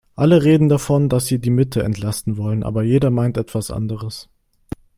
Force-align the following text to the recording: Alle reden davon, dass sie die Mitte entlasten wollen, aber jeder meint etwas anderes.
Alle 0.15 0.41
reden 0.41 0.67
davon, 0.67 1.09
dass 1.09 1.27
sie 1.27 1.37
die 1.37 1.51
Mitte 1.51 1.83
entlasten 1.83 2.35
wollen, 2.37 2.63
aber 2.63 2.81
jeder 2.81 3.11
meint 3.11 3.37
etwas 3.37 3.69
anderes. 3.69 4.29